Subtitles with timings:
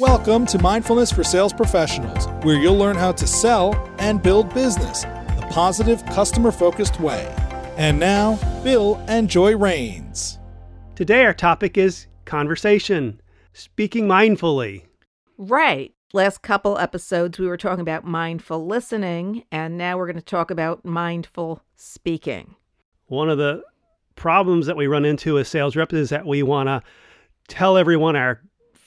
[0.00, 5.02] Welcome to Mindfulness for Sales Professionals, where you'll learn how to sell and build business
[5.02, 7.26] the positive, customer focused way.
[7.76, 10.38] And now, Bill and Joy Rains.
[10.94, 13.20] Today, our topic is conversation,
[13.52, 14.86] speaking mindfully.
[15.36, 15.92] Right.
[16.14, 20.50] Last couple episodes, we were talking about mindful listening, and now we're going to talk
[20.50, 22.54] about mindful speaking.
[23.08, 23.62] One of the
[24.14, 26.82] problems that we run into as sales reps is that we want to
[27.48, 28.40] tell everyone our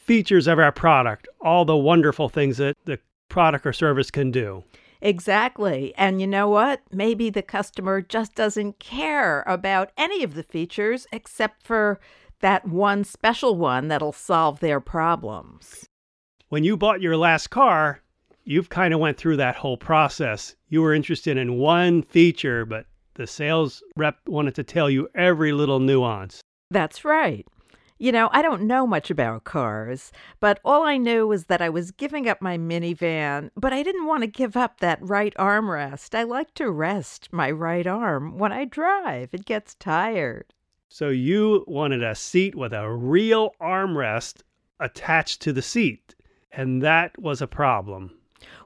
[0.05, 4.63] features of our product, all the wonderful things that the product or service can do.
[5.01, 5.93] Exactly.
[5.97, 6.81] And you know what?
[6.91, 11.99] Maybe the customer just doesn't care about any of the features except for
[12.39, 15.87] that one special one that'll solve their problems.
[16.49, 18.01] When you bought your last car,
[18.43, 20.55] you've kind of went through that whole process.
[20.69, 22.85] You were interested in one feature, but
[23.15, 26.41] the sales rep wanted to tell you every little nuance.
[26.69, 27.47] That's right.
[27.97, 31.69] You know, I don't know much about cars, but all I knew was that I
[31.69, 36.13] was giving up my minivan, but I didn't want to give up that right armrest.
[36.13, 40.53] I like to rest my right arm when I drive, it gets tired.
[40.89, 44.41] So you wanted a seat with a real armrest
[44.79, 46.15] attached to the seat,
[46.51, 48.11] and that was a problem.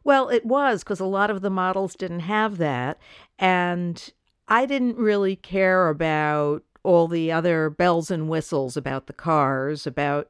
[0.03, 2.97] Well, it was because a lot of the models didn't have that,
[3.37, 4.11] and
[4.47, 10.27] I didn't really care about all the other bells and whistles about the cars, about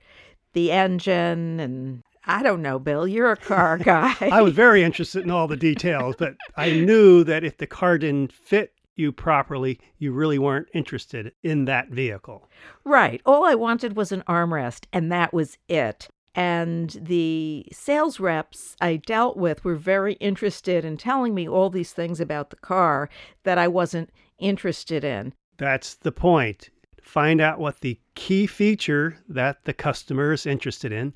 [0.53, 4.13] the engine and I don't know, Bill, you're a car guy.
[4.21, 7.97] I was very interested in all the details, but I knew that if the car
[7.97, 12.47] didn't fit you properly, you really weren't interested in that vehicle.
[12.83, 13.21] Right.
[13.25, 16.07] All I wanted was an armrest, and that was it.
[16.35, 21.93] And the sales reps I dealt with were very interested in telling me all these
[21.93, 23.09] things about the car
[23.43, 25.33] that I wasn't interested in.
[25.59, 26.69] That's the point.
[27.01, 31.13] Find out what the key feature that the customer is interested in,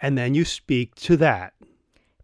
[0.00, 1.54] and then you speak to that.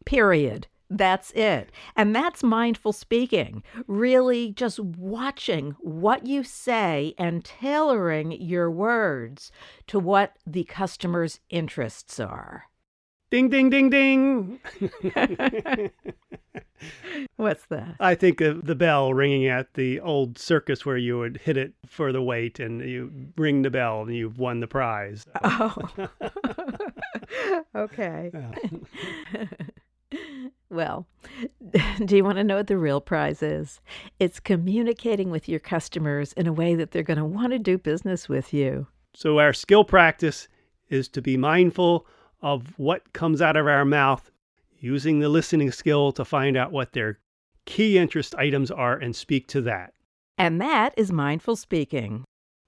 [0.05, 0.67] Period.
[0.93, 1.71] That's it.
[1.95, 3.63] And that's mindful speaking.
[3.87, 9.53] Really just watching what you say and tailoring your words
[9.87, 12.65] to what the customer's interests are.
[13.31, 14.61] Ding, ding, ding, ding.
[17.37, 17.97] What's that?
[18.01, 21.73] I think of the bell ringing at the old circus where you would hit it
[21.87, 25.27] for the weight and you ring the bell and you've won the prize.
[25.43, 25.75] Oh.
[27.75, 28.31] okay.
[30.71, 31.07] well,
[32.05, 33.81] do you want to know what the real prize is?
[34.19, 37.79] It's communicating with your customers in a way that they're going to want to do
[37.79, 38.87] business with you.
[39.15, 40.49] So, our skill practice
[40.89, 42.07] is to be mindful
[42.43, 44.31] of what comes out of our mouth,
[44.81, 47.19] using the listening skill to find out what their
[47.67, 49.93] key interest items are and speak to that.
[50.39, 52.25] And that is mindful speaking.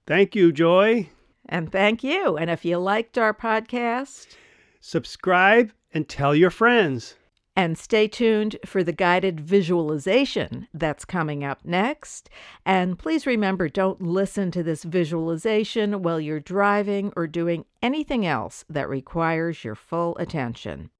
[0.06, 1.08] Thank you, Joy.
[1.48, 2.36] And thank you.
[2.36, 4.36] And if you liked our podcast,
[4.80, 7.16] subscribe and tell your friends.
[7.54, 12.30] And stay tuned for the guided visualization that's coming up next.
[12.64, 18.64] And please remember don't listen to this visualization while you're driving or doing anything else
[18.70, 20.90] that requires your full attention.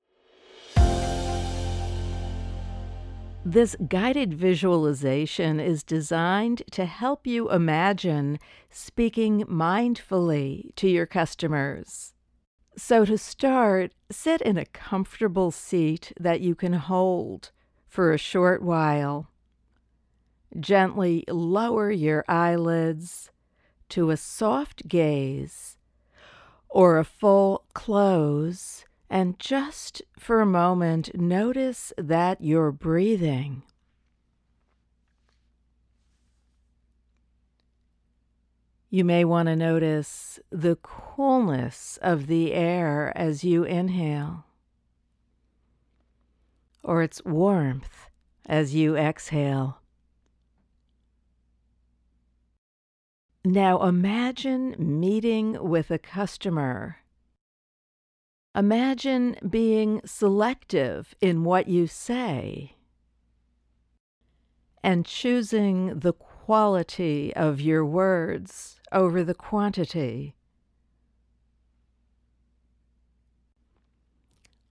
[3.44, 8.38] This guided visualization is designed to help you imagine
[8.70, 12.14] speaking mindfully to your customers.
[12.76, 17.50] So, to start, sit in a comfortable seat that you can hold
[17.88, 19.28] for a short while.
[20.58, 23.30] Gently lower your eyelids
[23.88, 25.76] to a soft gaze
[26.68, 33.62] or a full close, and just for a moment, notice that you're breathing.
[38.88, 44.46] You may want to notice the coolness of the air as you inhale,
[46.82, 48.08] or its warmth
[48.46, 49.82] as you exhale.
[53.44, 57.01] Now imagine meeting with a customer.
[58.54, 62.76] Imagine being selective in what you say
[64.82, 70.34] and choosing the quality of your words over the quantity.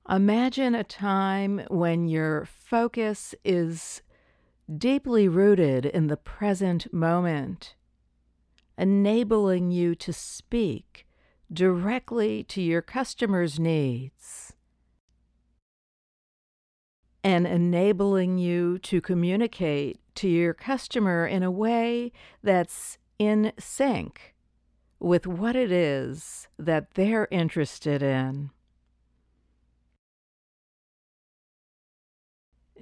[0.07, 4.01] Imagine a time when your focus is
[4.77, 7.75] deeply rooted in the present moment,
[8.77, 11.07] enabling you to speak
[11.51, 14.53] directly to your customers' needs
[17.23, 22.11] and enabling you to communicate to your customer in a way
[22.41, 24.33] that's in sync
[24.99, 28.49] with what it is that they're interested in.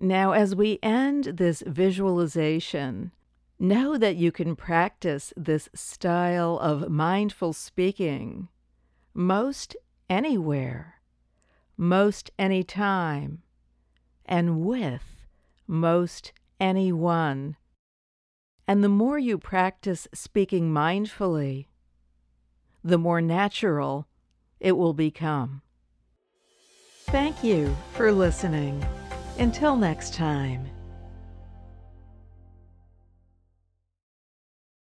[0.01, 3.12] Now, as we end this visualization,
[3.60, 8.48] know that you can practice this style of mindful speaking
[9.13, 9.75] most
[10.09, 11.01] anywhere,
[11.77, 13.44] most anytime,
[14.25, 15.03] and with
[15.67, 17.56] most anyone.
[18.67, 21.67] And the more you practice speaking mindfully,
[22.83, 24.07] the more natural
[24.59, 25.61] it will become.
[27.06, 28.85] Thank you for listening.
[29.39, 30.69] Until next time.